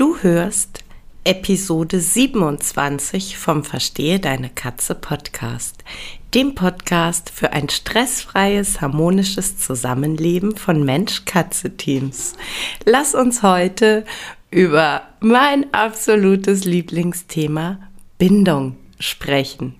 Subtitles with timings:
[0.00, 0.82] Du hörst
[1.24, 5.84] Episode 27 vom Verstehe deine Katze Podcast,
[6.32, 12.32] dem Podcast für ein stressfreies, harmonisches Zusammenleben von Mensch-Katze-Teams.
[12.86, 14.06] Lass uns heute
[14.50, 17.78] über mein absolutes Lieblingsthema
[18.16, 19.79] Bindung sprechen.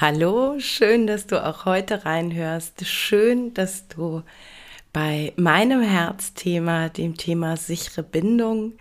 [0.00, 2.86] Hallo, schön, dass du auch heute reinhörst.
[2.86, 4.22] Schön, dass du
[4.92, 8.74] bei meinem Herzthema, dem Thema sichere Bindung,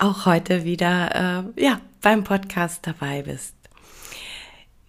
[0.00, 3.54] auch heute wieder äh, ja, beim Podcast dabei bist.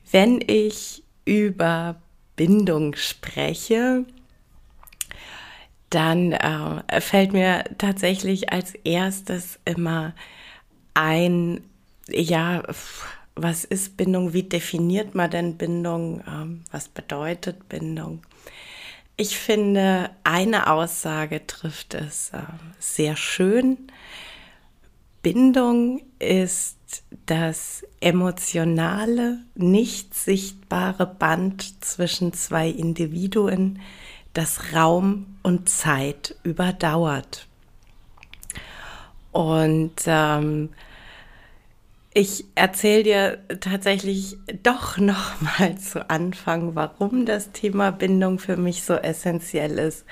[0.10, 2.02] Wenn ich über
[2.36, 4.06] Bindung spreche,
[5.92, 10.16] dann äh, fällt mir tatsächlich als erstes immer
[10.96, 11.64] ein,
[12.10, 12.64] ja,
[13.36, 18.22] was ist Bindung, wie definiert man denn Bindung, ähm, was bedeutet Bindung.
[19.16, 22.42] Ich finde, eine Aussage trifft es äh,
[22.80, 23.78] sehr schön.
[25.22, 26.78] Bindung ist
[27.26, 33.80] das emotionale, nicht sichtbare Band zwischen zwei Individuen,
[34.34, 37.48] das Raum und Zeit überdauert.
[39.32, 40.70] Und ähm,
[42.14, 48.84] ich erzähle dir tatsächlich doch noch mal zu Anfang, warum das Thema Bindung für mich
[48.84, 50.06] so essentiell ist.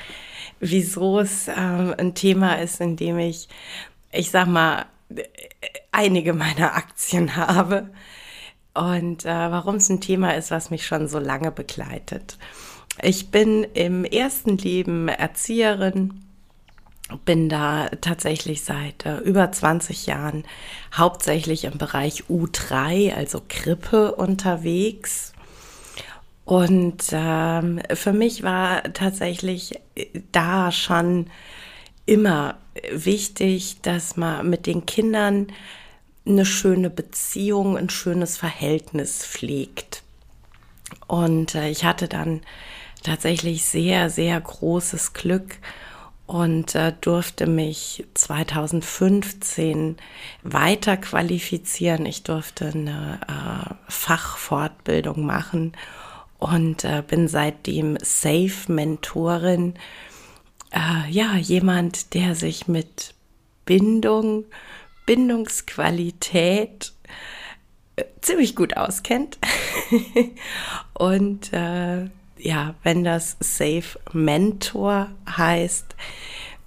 [0.59, 3.47] Wieso es äh, ein Thema ist, in dem ich,
[4.11, 4.85] ich sag mal,
[5.91, 7.89] einige meiner Aktien habe.
[8.73, 12.37] Und äh, warum es ein Thema ist, was mich schon so lange begleitet.
[13.01, 16.30] Ich bin im ersten Leben Erzieherin
[17.25, 20.43] bin da tatsächlich seit äh, über 20 Jahren
[20.93, 25.33] hauptsächlich im Bereich U3, also Krippe, unterwegs.
[26.45, 31.27] Und ähm, für mich war tatsächlich äh, da schon
[32.05, 32.57] immer
[32.91, 35.47] wichtig, dass man mit den Kindern
[36.25, 40.03] eine schöne Beziehung, ein schönes Verhältnis pflegt.
[41.07, 42.41] Und äh, ich hatte dann
[43.03, 45.57] tatsächlich sehr, sehr großes Glück,
[46.31, 49.97] und äh, durfte mich 2015
[50.43, 52.05] weiter qualifizieren.
[52.05, 55.73] Ich durfte eine äh, Fachfortbildung machen
[56.39, 59.73] und äh, bin seitdem Safe-Mentorin.
[60.71, 63.13] Äh, ja, jemand, der sich mit
[63.65, 64.45] Bindung,
[65.05, 66.93] Bindungsqualität
[67.97, 69.37] äh, ziemlich gut auskennt.
[70.93, 72.09] und äh,
[72.41, 75.95] ja, wenn das Safe Mentor heißt,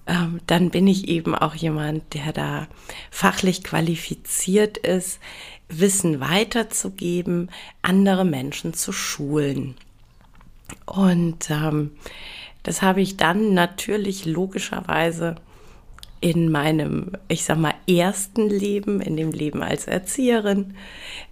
[0.07, 2.69] ähm, dann bin ich eben auch jemand, der da
[3.11, 5.19] fachlich qualifiziert ist,
[5.69, 7.51] Wissen weiterzugeben,
[7.83, 9.75] andere Menschen zu schulen.
[10.87, 11.93] Und ähm,
[12.62, 15.37] das habe ich dann natürlich logischerweise
[16.21, 20.75] in meinem, ich sag mal, ersten Leben, in dem Leben als Erzieherin,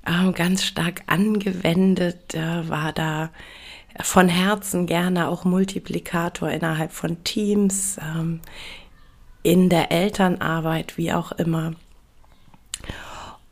[0.04, 3.30] äh, ganz stark angewendet, äh, war da
[4.00, 8.40] von Herzen gerne auch Multiplikator innerhalb von Teams, ähm,
[9.42, 11.74] in der Elternarbeit, wie auch immer.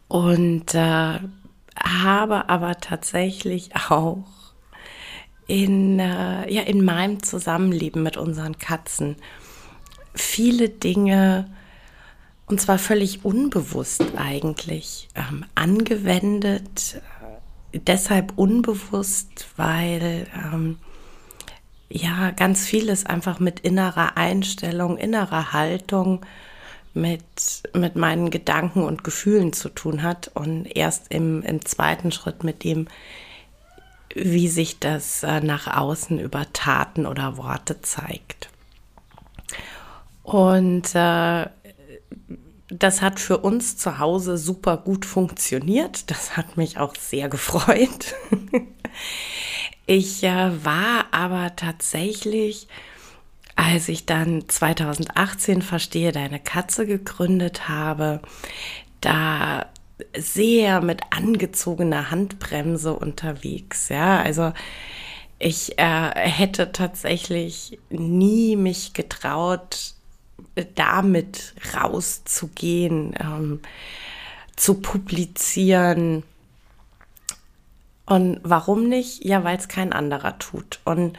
[0.08, 1.18] Und äh,
[1.76, 4.24] habe aber tatsächlich auch
[5.46, 9.16] in, äh, ja, in meinem Zusammenleben mit unseren Katzen
[10.14, 11.50] viele Dinge,
[12.46, 17.00] und zwar völlig unbewusst eigentlich, ähm, angewendet,
[17.72, 20.78] deshalb unbewusst, weil ähm,
[21.88, 26.24] ja ganz vieles einfach mit innerer Einstellung, innerer Haltung,
[26.92, 27.22] mit,
[27.72, 32.64] mit meinen Gedanken und Gefühlen zu tun hat und erst im, im zweiten Schritt mit
[32.64, 32.88] dem,
[34.14, 38.50] wie sich das äh, nach außen über Taten oder Worte zeigt.
[40.24, 41.46] Und äh,
[42.70, 46.10] das hat für uns zu Hause super gut funktioniert.
[46.10, 48.14] Das hat mich auch sehr gefreut.
[49.86, 52.68] ich äh, war aber tatsächlich,
[53.56, 58.20] als ich dann 2018 Verstehe deine Katze gegründet habe,
[59.00, 59.66] da
[60.16, 63.88] sehr mit angezogener Handbremse unterwegs.
[63.88, 64.52] Ja, also
[65.38, 69.94] ich äh, hätte tatsächlich nie mich getraut,
[70.74, 73.60] damit rauszugehen, ähm,
[74.56, 76.22] zu publizieren.
[78.06, 79.24] Und warum nicht?
[79.24, 80.80] Ja, weil es kein anderer tut.
[80.84, 81.16] Und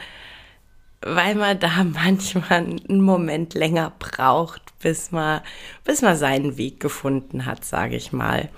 [1.00, 5.40] weil man da manchmal einen Moment länger braucht, bis man,
[5.84, 8.48] bis man seinen Weg gefunden hat, sage ich mal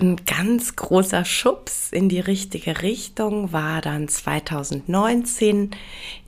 [0.00, 5.72] ein ganz großer Schubs in die richtige Richtung war dann 2019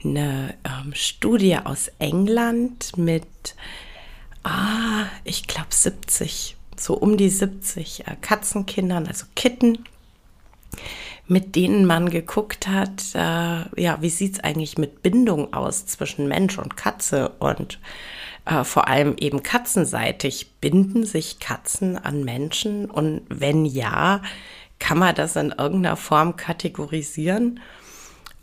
[0.04, 3.54] eine ähm, Studie aus England mit,
[4.42, 9.84] ah, ich glaube 70, so um die 70 äh, Katzenkindern, also Kitten,
[11.28, 16.26] mit denen man geguckt hat, äh, ja, wie sieht es eigentlich mit Bindung aus zwischen
[16.26, 17.28] Mensch und Katze?
[17.38, 17.78] Und
[18.50, 20.50] äh, vor allem eben katzenseitig.
[20.60, 22.90] Binden sich Katzen an Menschen?
[22.90, 24.22] Und wenn ja,
[24.78, 27.60] kann man das in irgendeiner Form kategorisieren?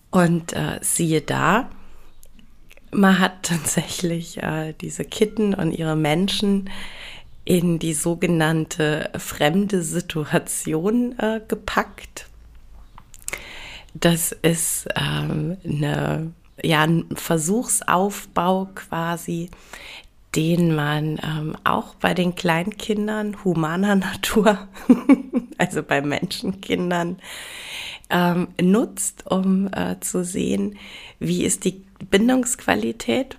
[0.09, 1.69] Und äh, siehe da,
[2.92, 6.69] man hat tatsächlich äh, diese Kitten und ihre Menschen
[7.44, 12.27] in die sogenannte fremde Situation äh, gepackt.
[13.94, 16.33] Das ist ähm, eine
[16.63, 19.50] ja, ein Versuchsaufbau quasi,
[20.36, 24.68] den man ähm, auch bei den Kleinkindern humaner Natur,
[25.57, 27.18] also bei Menschenkindern,
[28.09, 30.77] ähm, nutzt, um äh, zu sehen,
[31.19, 33.38] wie ist die Bindungsqualität.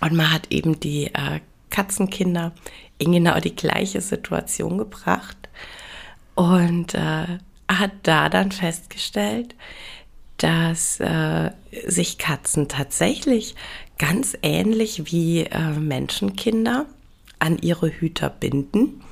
[0.00, 1.40] Und man hat eben die äh,
[1.70, 2.52] Katzenkinder
[2.98, 5.36] in genau die gleiche Situation gebracht
[6.34, 7.38] und äh,
[7.68, 9.54] hat da dann festgestellt,
[10.38, 11.50] dass äh,
[11.86, 13.54] sich Katzen tatsächlich
[13.98, 16.86] ganz ähnlich wie äh, Menschenkinder
[17.38, 19.02] an ihre Hüter binden.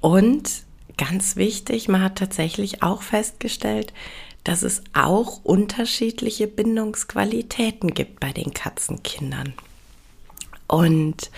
[0.00, 0.50] Und
[0.96, 3.92] ganz wichtig, man hat tatsächlich auch festgestellt,
[4.42, 9.54] dass es auch unterschiedliche Bindungsqualitäten gibt bei den Katzenkindern.
[10.66, 11.30] Und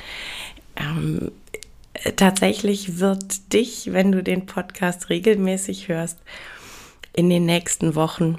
[0.77, 1.31] ähm,
[2.17, 6.19] tatsächlich wird dich, wenn du den Podcast regelmäßig hörst,
[7.13, 8.39] in den nächsten Wochen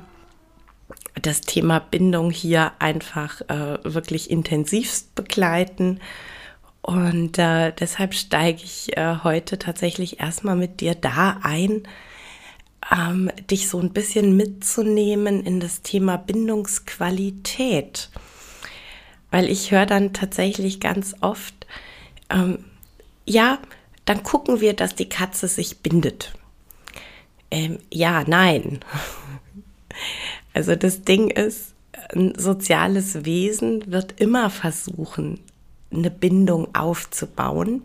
[1.22, 6.00] das Thema Bindung hier einfach äh, wirklich intensivst begleiten.
[6.82, 11.84] Und äh, deshalb steige ich äh, heute tatsächlich erstmal mit dir da ein,
[12.92, 18.10] ähm, dich so ein bisschen mitzunehmen in das Thema Bindungsqualität.
[19.32, 21.68] Weil ich höre dann tatsächlich ganz oft,
[22.30, 22.64] ähm,
[23.26, 23.60] ja,
[24.06, 26.34] dann gucken wir, dass die Katze sich bindet.
[27.52, 28.80] Ähm, ja, nein.
[30.58, 31.76] Also das Ding ist,
[32.16, 35.40] ein soziales Wesen wird immer versuchen,
[35.94, 37.84] eine Bindung aufzubauen.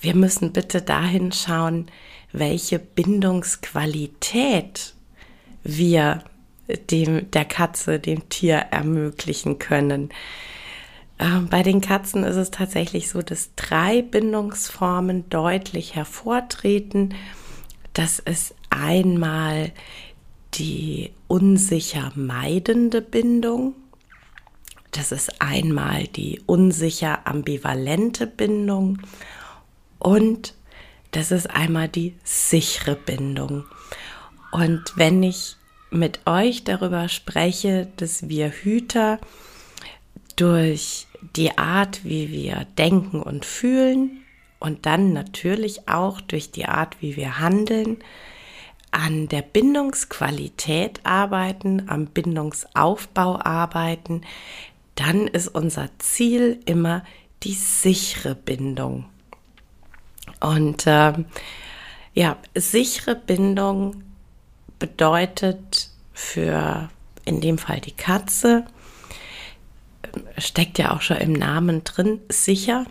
[0.00, 1.88] Wir müssen bitte dahin schauen,
[2.30, 4.94] welche Bindungsqualität
[5.64, 6.22] wir
[6.90, 10.10] dem, der Katze, dem Tier ermöglichen können.
[11.18, 17.14] Ähm, bei den Katzen ist es tatsächlich so, dass drei Bindungsformen deutlich hervortreten.
[17.92, 19.72] Das ist einmal
[20.54, 23.74] die unsicher meidende Bindung.
[24.90, 28.98] Das ist einmal die unsicher ambivalente Bindung
[29.98, 30.54] und
[31.12, 33.64] das ist einmal die sichere Bindung.
[34.50, 35.56] Und wenn ich
[35.90, 39.18] mit euch darüber spreche, dass wir Hüter
[40.36, 41.06] durch
[41.36, 44.22] die Art, wie wir denken und fühlen
[44.58, 47.98] und dann natürlich auch durch die Art, wie wir handeln,
[48.92, 54.22] an der Bindungsqualität arbeiten, am Bindungsaufbau arbeiten,
[54.94, 57.02] dann ist unser Ziel immer
[57.42, 59.06] die sichere Bindung.
[60.40, 61.12] Und äh,
[62.14, 64.04] ja, sichere Bindung
[64.78, 66.88] bedeutet für
[67.24, 68.66] in dem Fall die Katze,
[70.38, 72.86] steckt ja auch schon im Namen drin, sicher.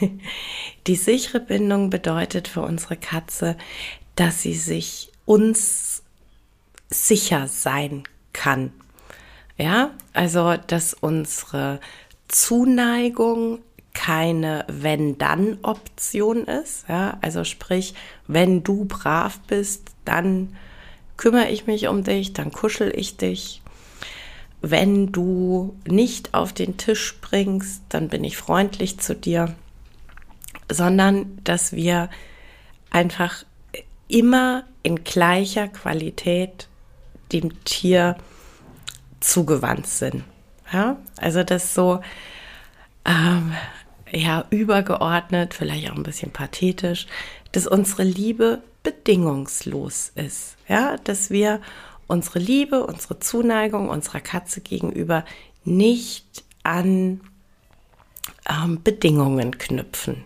[0.86, 3.56] Die sichere Bindung bedeutet für unsere Katze,
[4.16, 6.02] dass sie sich uns
[6.90, 8.72] sicher sein kann.
[9.56, 11.80] Ja, also dass unsere
[12.28, 13.60] Zuneigung
[13.92, 16.86] keine Wenn-Dann-Option ist.
[16.88, 17.94] Ja, also sprich,
[18.26, 20.56] wenn du brav bist, dann
[21.16, 23.62] kümmere ich mich um dich, dann kuschel ich dich.
[24.60, 29.54] Wenn du nicht auf den Tisch springst, dann bin ich freundlich zu dir.
[30.70, 32.10] sondern dass wir
[32.90, 33.44] einfach
[34.08, 36.68] immer in gleicher Qualität
[37.32, 38.16] dem Tier
[39.20, 40.24] zugewandt sind.
[40.72, 42.00] Ja, also das so
[43.04, 43.52] ähm,
[44.10, 47.06] ja übergeordnet, vielleicht auch ein bisschen pathetisch,
[47.52, 50.56] dass unsere Liebe bedingungslos ist.
[50.68, 51.60] Ja, dass wir
[52.06, 55.24] unsere Liebe, unsere Zuneigung unserer Katze gegenüber
[55.64, 57.20] nicht an
[58.48, 60.24] ähm, Bedingungen knüpfen.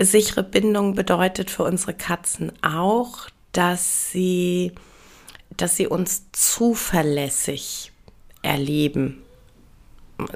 [0.00, 4.72] Sichere Bindung bedeutet für unsere Katzen auch, dass sie,
[5.56, 7.92] dass sie uns zuverlässig
[8.42, 9.22] erleben.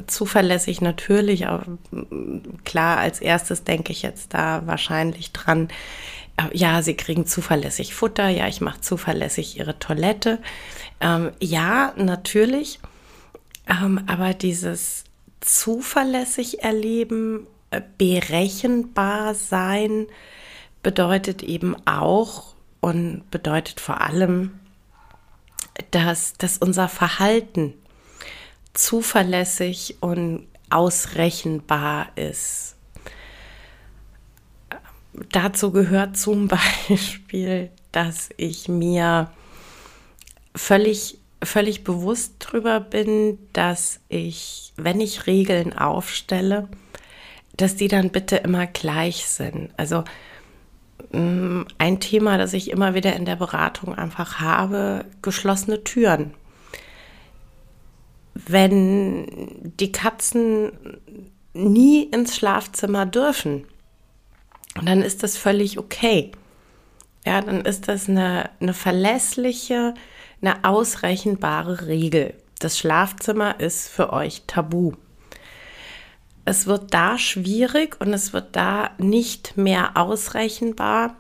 [0.07, 1.79] Zuverlässig natürlich, aber
[2.65, 5.69] klar, als erstes denke ich jetzt da wahrscheinlich dran,
[6.37, 10.41] äh, ja, sie kriegen zuverlässig Futter, ja, ich mache zuverlässig ihre Toilette.
[11.01, 12.81] Ähm, ja, natürlich,
[13.69, 15.05] ähm, aber dieses
[15.41, 17.47] zuverlässig erleben,
[17.99, 20.07] berechenbar sein,
[20.83, 24.59] bedeutet eben auch und bedeutet vor allem,
[25.91, 27.75] dass, dass unser Verhalten
[28.75, 32.77] zuverlässig und ausrechenbar ist.
[35.33, 36.49] Dazu gehört zum
[36.89, 39.31] Beispiel, dass ich mir
[40.55, 46.69] völlig völlig bewusst darüber bin, dass ich, wenn ich Regeln aufstelle,
[47.57, 49.71] dass die dann bitte immer gleich sind.
[49.77, 50.05] Also
[51.13, 56.35] mm, ein Thema, das ich immer wieder in der Beratung einfach habe, geschlossene Türen.
[58.35, 60.73] Wenn die Katzen
[61.53, 63.65] nie ins Schlafzimmer dürfen,
[64.85, 66.33] dann ist das völlig okay.
[67.25, 69.95] Ja, dann ist das eine, eine verlässliche,
[70.43, 72.35] eine ausrechenbare Regel.
[72.59, 74.93] Das Schlafzimmer ist für euch tabu.
[76.45, 81.17] Es wird da schwierig und es wird da nicht mehr ausrechenbar,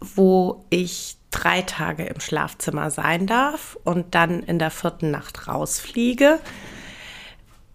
[0.00, 6.40] wo ich drei Tage im Schlafzimmer sein darf und dann in der vierten Nacht rausfliege.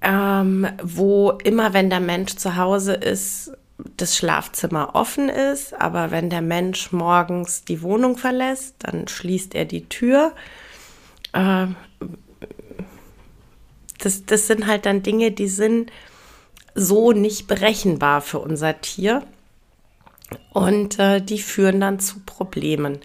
[0.02, 3.52] Ähm, wo immer, wenn der Mensch zu Hause ist,
[3.98, 9.66] das Schlafzimmer offen ist, aber wenn der Mensch morgens die Wohnung verlässt, dann schließt er
[9.66, 10.34] die Tür.
[11.32, 11.68] Äh,
[14.00, 15.92] das, das sind halt dann Dinge, die sind
[16.76, 19.24] so nicht berechenbar für unser Tier
[20.52, 23.00] und äh, die führen dann zu Problemen.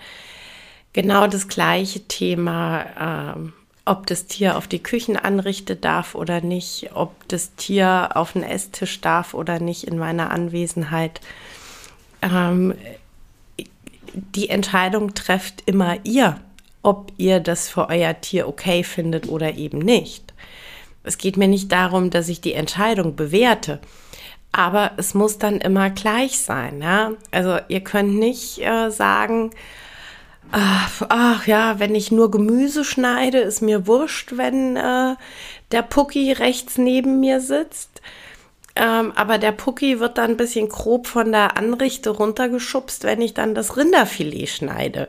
[0.92, 3.34] Genau das gleiche Thema.
[3.36, 3.50] Äh,
[3.88, 9.00] ob das Tier auf die Küchenanrichte darf oder nicht, ob das Tier auf den Esstisch
[9.00, 11.20] darf oder nicht in meiner Anwesenheit.
[12.20, 12.74] Ähm,
[14.12, 16.38] die Entscheidung trefft immer ihr,
[16.82, 20.34] ob ihr das für euer Tier okay findet oder eben nicht.
[21.02, 23.80] Es geht mir nicht darum, dass ich die Entscheidung bewerte,
[24.52, 26.82] aber es muss dann immer gleich sein.
[26.82, 27.12] Ja?
[27.30, 29.50] Also ihr könnt nicht äh, sagen,
[30.50, 35.14] Ach, ach, ja, wenn ich nur Gemüse schneide, ist mir wurscht, wenn äh,
[35.72, 38.00] der Pucki rechts neben mir sitzt.
[38.74, 43.34] Ähm, aber der Pucki wird dann ein bisschen grob von der Anrichte runtergeschubst, wenn ich
[43.34, 45.08] dann das Rinderfilet schneide.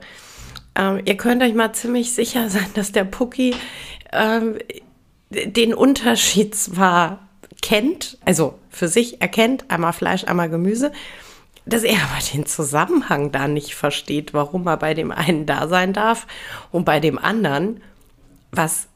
[0.76, 3.56] Ähm, ihr könnt euch mal ziemlich sicher sein, dass der Pucki
[4.12, 4.58] ähm,
[5.30, 7.28] den Unterschied zwar
[7.62, 10.92] kennt, also für sich erkennt, einmal Fleisch, einmal Gemüse,
[11.66, 15.94] dass er aber den Zusammenhang da nicht versteht, warum er bei dem einen da sein
[15.94, 16.26] darf
[16.72, 17.82] und bei dem anderen,
[18.52, 18.88] was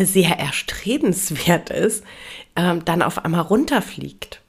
[0.00, 2.04] sehr erstrebenswert ist,
[2.54, 4.40] ähm, dann auf einmal runterfliegt.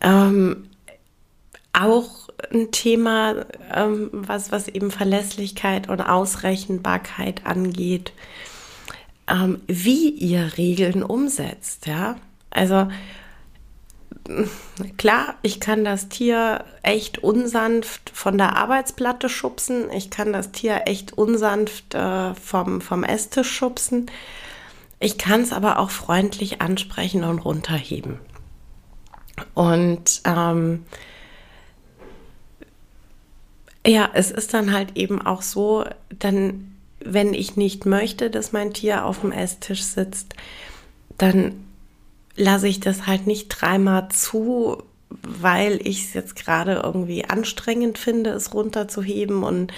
[0.00, 0.68] Ähm,
[1.72, 8.12] auch ein Thema, ähm, was, was eben Verlässlichkeit und Ausrechenbarkeit angeht,
[9.28, 12.16] ähm, wie ihr Regeln umsetzt, ja.
[12.50, 12.88] Also
[14.96, 19.90] klar, ich kann das Tier echt unsanft von der Arbeitsplatte schubsen.
[19.90, 24.10] Ich kann das Tier echt unsanft äh, vom, vom Esstisch schubsen.
[25.00, 28.18] Ich kann es aber auch freundlich ansprechen und runterheben.
[29.54, 30.84] Und ähm,
[33.86, 36.67] ja, es ist dann halt eben auch so, dann,
[37.00, 40.34] wenn ich nicht möchte, dass mein Tier auf dem Esstisch sitzt,
[41.16, 41.64] dann
[42.36, 48.30] lasse ich das halt nicht dreimal zu, weil ich es jetzt gerade irgendwie anstrengend finde,
[48.30, 49.42] es runterzuheben.
[49.42, 49.72] Und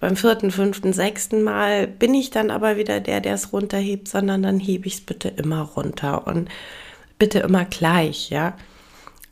[0.00, 4.42] beim vierten, fünften, sechsten Mal bin ich dann aber wieder der, der es runterhebt, sondern
[4.42, 6.48] dann hebe ich es bitte immer runter und
[7.18, 8.56] bitte immer gleich, ja.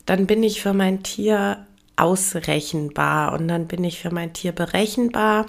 [0.05, 1.65] Dann bin ich für mein Tier
[1.95, 5.47] ausrechenbar und dann bin ich für mein Tier berechenbar.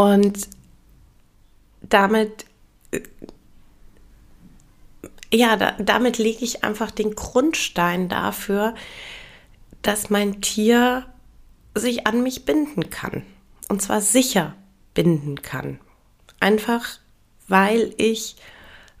[0.00, 0.48] Und
[1.82, 2.46] damit
[5.32, 8.74] ja, da, damit lege ich einfach den Grundstein dafür,
[9.82, 11.06] dass mein Tier
[11.74, 13.22] sich an mich binden kann.
[13.68, 14.54] Und zwar sicher
[14.94, 15.78] binden kann.
[16.40, 16.98] Einfach
[17.46, 18.36] weil ich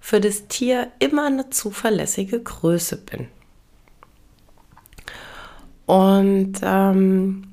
[0.00, 3.28] für das Tier immer eine zuverlässige Größe bin.
[5.86, 7.49] Und ähm,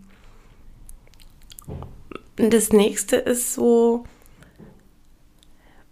[2.37, 4.05] das nächste ist so,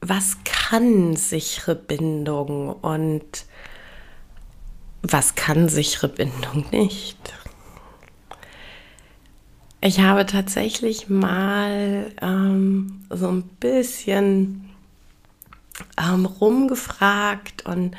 [0.01, 3.45] was kann sichere Bindung und
[5.01, 7.17] was kann sichere Bindung nicht?
[9.81, 14.69] Ich habe tatsächlich mal ähm, so ein bisschen
[15.97, 17.95] ähm, rumgefragt und,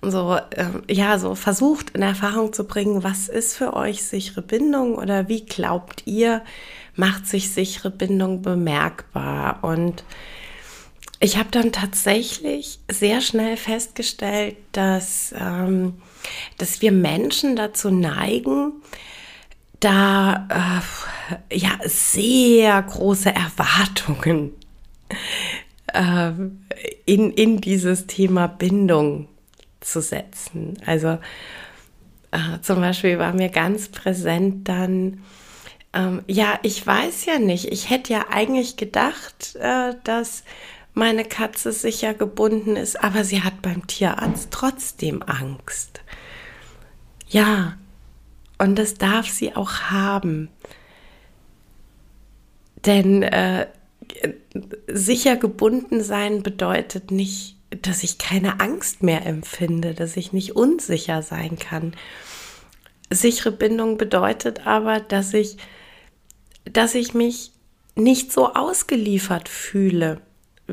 [0.00, 4.42] und so, ähm, ja, so versucht in Erfahrung zu bringen, was ist für euch sichere
[4.42, 6.42] Bindung oder wie glaubt ihr,
[6.96, 9.62] macht sich sichere Bindung bemerkbar?
[9.62, 10.04] Und
[11.20, 15.94] ich habe dann tatsächlich sehr schnell festgestellt, dass, ähm,
[16.58, 18.72] dass wir Menschen dazu neigen,
[19.80, 20.82] da
[21.50, 24.52] äh, ja sehr große Erwartungen
[25.92, 26.32] äh,
[27.06, 29.28] in, in dieses Thema Bindung
[29.80, 30.78] zu setzen.
[30.86, 31.18] Also
[32.30, 35.22] äh, zum Beispiel war mir ganz präsent dann,
[35.92, 40.44] ähm, ja, ich weiß ja nicht, ich hätte ja eigentlich gedacht, äh, dass
[40.94, 46.00] meine Katze sicher gebunden ist, aber sie hat beim Tierarzt trotzdem Angst.
[47.28, 47.76] Ja,
[48.58, 50.48] und das darf sie auch haben.
[52.84, 53.66] Denn äh,
[54.88, 61.22] sicher gebunden sein bedeutet nicht, dass ich keine Angst mehr empfinde, dass ich nicht unsicher
[61.22, 61.94] sein kann.
[63.10, 65.56] Sichere Bindung bedeutet aber, dass ich,
[66.72, 67.52] dass ich mich
[67.96, 70.20] nicht so ausgeliefert fühle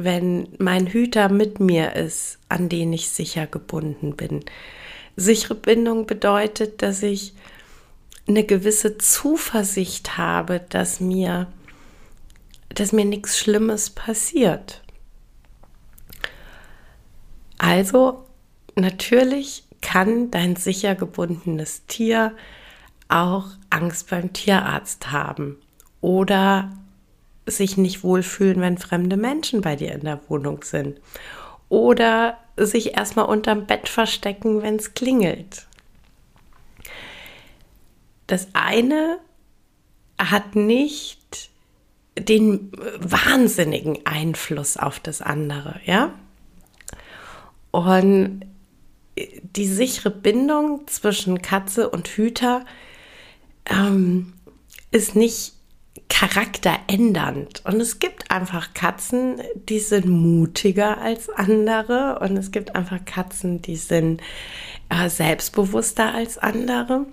[0.03, 4.45] wenn mein Hüter mit mir ist, an den ich sicher gebunden bin.
[5.15, 7.33] Sichere Bindung bedeutet, dass ich
[8.27, 11.47] eine gewisse Zuversicht habe, dass mir,
[12.69, 14.83] dass mir nichts Schlimmes passiert.
[17.57, 18.23] Also
[18.75, 22.35] natürlich kann dein sicher gebundenes Tier
[23.07, 25.57] auch Angst beim Tierarzt haben
[26.01, 26.71] oder
[27.45, 30.99] sich nicht wohlfühlen, wenn fremde Menschen bei dir in der Wohnung sind.
[31.69, 35.65] Oder sich erstmal unterm Bett verstecken, wenn es klingelt.
[38.27, 39.19] Das eine
[40.17, 41.49] hat nicht
[42.17, 46.13] den wahnsinnigen Einfluss auf das andere, ja?
[47.71, 48.45] Und
[49.55, 52.65] die sichere Bindung zwischen Katze und Hüter
[53.65, 54.33] ähm,
[54.91, 55.53] ist nicht
[56.09, 57.61] charakterändernd.
[57.65, 62.19] Und es gibt einfach Katzen, die sind mutiger als andere.
[62.19, 64.21] Und es gibt einfach Katzen, die sind
[64.89, 67.05] äh, selbstbewusster als andere.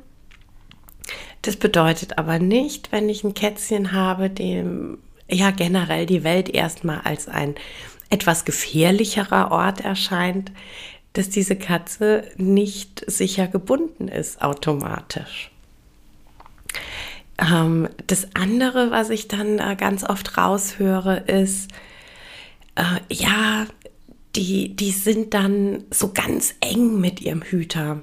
[1.42, 7.00] Das bedeutet aber nicht, wenn ich ein Kätzchen habe, dem ja generell die Welt erstmal
[7.00, 7.54] als ein
[8.10, 10.52] etwas gefährlicherer Ort erscheint,
[11.14, 15.50] dass diese Katze nicht sicher gebunden ist automatisch.
[17.38, 21.70] Ähm, das andere, was ich dann äh, ganz oft raushöre, ist,
[22.76, 23.66] äh, ja,
[24.36, 28.00] die, die sind dann so ganz eng mit ihrem Hüter.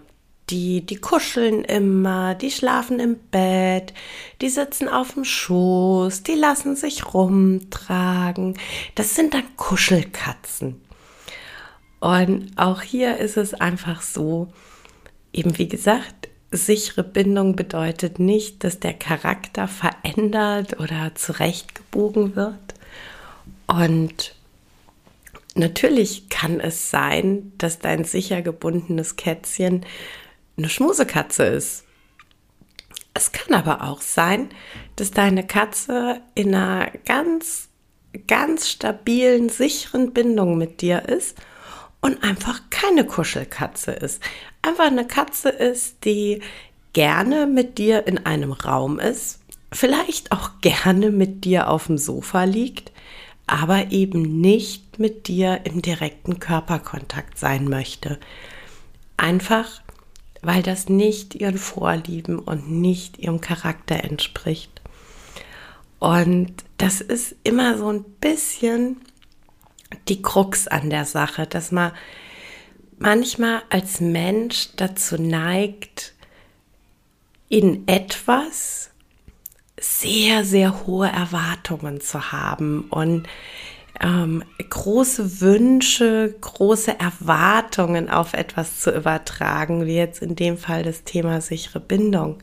[0.49, 3.93] Die, die kuscheln immer, die schlafen im Bett,
[4.41, 8.57] die sitzen auf dem Schoß, die lassen sich rumtragen.
[8.95, 10.81] Das sind dann Kuschelkatzen.
[12.01, 14.51] Und auch hier ist es einfach so,
[15.31, 22.73] eben wie gesagt, sichere Bindung bedeutet nicht, dass der Charakter verändert oder zurechtgebogen wird.
[23.67, 24.35] Und
[25.55, 29.85] natürlich kann es sein, dass dein sicher gebundenes Kätzchen
[30.57, 31.85] eine Schmusekatze ist.
[33.13, 34.49] Es kann aber auch sein,
[34.97, 37.69] dass deine Katze in einer ganz,
[38.27, 41.37] ganz stabilen, sicheren Bindung mit dir ist
[42.01, 44.21] und einfach keine Kuschelkatze ist.
[44.61, 46.41] Einfach eine Katze ist, die
[46.93, 49.39] gerne mit dir in einem Raum ist,
[49.71, 52.91] vielleicht auch gerne mit dir auf dem Sofa liegt,
[53.47, 58.19] aber eben nicht mit dir im direkten Körperkontakt sein möchte.
[59.17, 59.81] Einfach,
[60.41, 64.81] weil das nicht ihren Vorlieben und nicht ihrem Charakter entspricht.
[65.99, 68.97] Und das ist immer so ein bisschen
[70.07, 71.91] die Krux an der Sache, dass man
[72.97, 76.13] manchmal als Mensch dazu neigt,
[77.49, 78.91] in etwas
[79.79, 83.27] sehr, sehr hohe Erwartungen zu haben und
[83.99, 91.03] ähm, große Wünsche, große Erwartungen auf etwas zu übertragen, wie jetzt in dem Fall das
[91.03, 92.39] Thema sichere Bindung.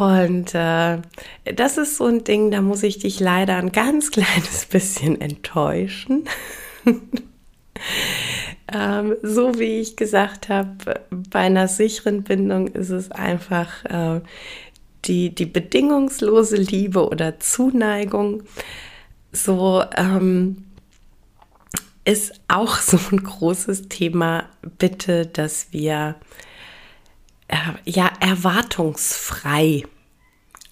[0.00, 0.98] Und äh,
[1.54, 6.24] das ist so ein Ding, da muss ich dich leider ein ganz kleines bisschen enttäuschen.
[8.72, 14.22] ähm, so wie ich gesagt habe, bei einer sicheren Bindung ist es einfach äh,
[15.04, 18.44] die, die bedingungslose Liebe oder Zuneigung.
[19.32, 20.64] So ähm,
[22.06, 26.16] ist auch so ein großes Thema, bitte, dass wir
[27.84, 29.84] ja erwartungsfrei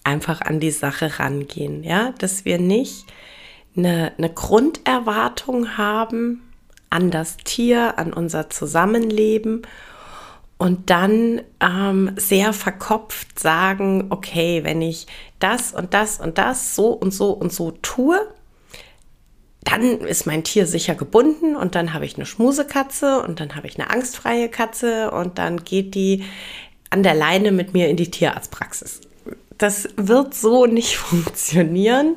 [0.03, 3.05] einfach an die Sache rangehen, ja, dass wir nicht
[3.75, 6.41] eine, eine Grunderwartung haben
[6.89, 9.63] an das Tier, an unser Zusammenleben
[10.57, 15.07] und dann ähm, sehr verkopft sagen, okay, wenn ich
[15.39, 18.19] das und das und das so und so und so tue,
[19.61, 23.67] dann ist mein Tier sicher gebunden und dann habe ich eine Schmusekatze und dann habe
[23.67, 26.25] ich eine angstfreie Katze und dann geht die
[26.89, 29.01] an der Leine mit mir in die Tierarztpraxis.
[29.57, 32.15] Das wird so nicht funktionieren.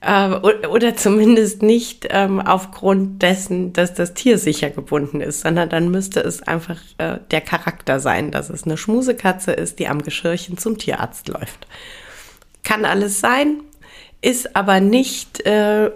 [0.00, 5.90] Äh, oder zumindest nicht ähm, aufgrund dessen, dass das Tier sicher gebunden ist, sondern dann
[5.90, 10.58] müsste es einfach äh, der Charakter sein, dass es eine Schmusekatze ist, die am Geschirrchen
[10.58, 11.66] zum Tierarzt läuft.
[12.62, 13.60] Kann alles sein,
[14.20, 15.90] ist aber nicht äh,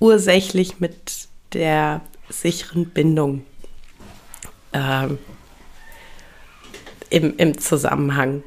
[0.00, 3.44] ursächlich mit der sicheren Bindung
[4.72, 5.08] äh,
[7.10, 8.42] im, im Zusammenhang.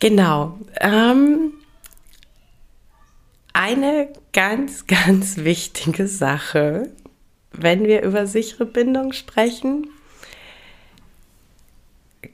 [0.00, 0.58] Genau.
[0.80, 1.52] Ähm,
[3.52, 6.90] eine ganz, ganz wichtige Sache,
[7.52, 9.88] wenn wir über sichere Bindung sprechen.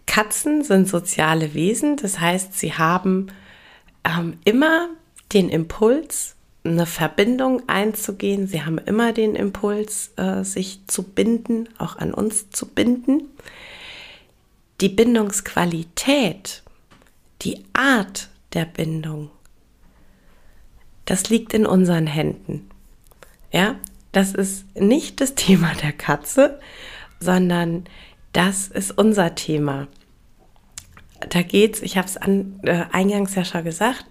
[0.06, 3.28] Katzen sind soziale Wesen, das heißt, sie haben
[4.04, 4.90] ähm, immer
[5.32, 8.46] den Impuls, eine Verbindung einzugehen.
[8.46, 13.28] Sie haben immer den Impuls, äh, sich zu binden, auch an uns zu binden.
[14.84, 16.62] Die Bindungsqualität,
[17.42, 19.30] die Art der Bindung
[21.04, 22.68] das liegt in unseren Händen.
[23.52, 23.76] Ja,
[24.12, 26.58] das ist nicht das Thema der Katze,
[27.20, 27.84] sondern
[28.32, 29.86] das ist unser Thema.
[31.30, 34.06] Da geht's, ich habe es äh, eingangs ja schon gesagt,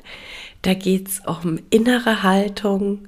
[0.62, 3.07] da geht es um innere Haltung,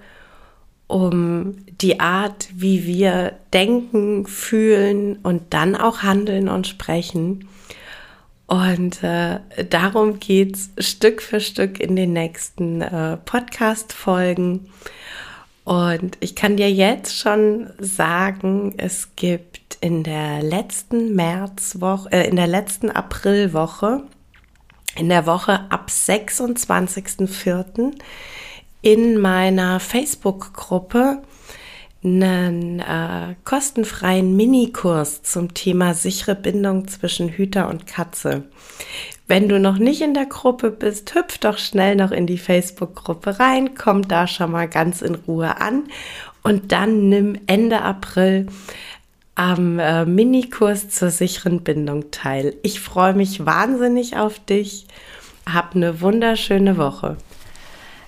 [0.87, 7.47] um die Art, wie wir denken, fühlen und dann auch handeln und sprechen.
[8.47, 14.71] Und äh, darum geht's Stück für Stück in den nächsten äh, Podcast-Folgen.
[15.63, 22.35] Und ich kann dir jetzt schon sagen, es gibt in der letzten Märzwoche, äh, in
[22.35, 24.03] der letzten Aprilwoche,
[24.95, 27.93] in der Woche ab 26.04.
[28.83, 31.23] in meiner Facebook-Gruppe
[32.05, 38.43] einen äh, kostenfreien Minikurs zum Thema sichere Bindung zwischen Hüter und Katze.
[39.27, 43.39] Wenn du noch nicht in der Gruppe bist, hüpf doch schnell noch in die Facebook-Gruppe
[43.39, 45.85] rein, komm da schon mal ganz in Ruhe an
[46.43, 48.47] und dann nimm Ende April
[49.33, 52.55] am äh, Minikurs zur sicheren Bindung teil.
[52.61, 54.85] Ich freue mich wahnsinnig auf dich.
[55.51, 57.17] Hab eine wunderschöne Woche.